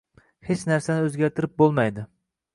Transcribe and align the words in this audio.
Hech 0.47 0.63
narsani 0.71 1.03
o’zgartirib 1.11 1.55
bo’lmaydi 1.65 2.09